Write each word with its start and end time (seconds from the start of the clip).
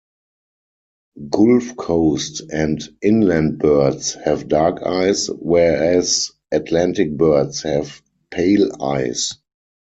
Gulf 1.29 1.75
Coast 1.77 2.41
and 2.51 2.79
inland 3.03 3.59
birds 3.59 4.15
have 4.23 4.47
dark 4.47 4.81
eyes, 4.81 5.27
whereas 5.27 6.31
Atlantic 6.51 7.15
birds 7.15 7.61
have 7.61 8.01
pale 8.31 8.71
eyes. 8.81 9.33